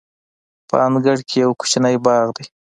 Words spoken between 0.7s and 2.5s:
انګړ کې یو کوچنی باغ دی.